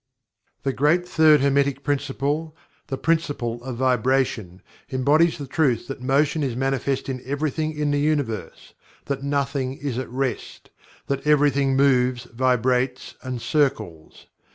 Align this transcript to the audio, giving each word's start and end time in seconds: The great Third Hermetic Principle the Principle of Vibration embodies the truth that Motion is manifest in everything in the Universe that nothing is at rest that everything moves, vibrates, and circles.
The 0.63 0.73
great 0.73 1.07
Third 1.07 1.41
Hermetic 1.41 1.83
Principle 1.83 2.55
the 2.87 2.97
Principle 2.97 3.63
of 3.63 3.77
Vibration 3.77 4.63
embodies 4.89 5.37
the 5.37 5.45
truth 5.45 5.87
that 5.89 6.01
Motion 6.01 6.41
is 6.41 6.55
manifest 6.55 7.07
in 7.07 7.21
everything 7.23 7.77
in 7.77 7.91
the 7.91 7.99
Universe 7.99 8.73
that 9.05 9.21
nothing 9.21 9.77
is 9.77 9.99
at 9.99 10.09
rest 10.09 10.71
that 11.05 11.27
everything 11.27 11.75
moves, 11.75 12.23
vibrates, 12.23 13.13
and 13.21 13.39
circles. 13.43 14.25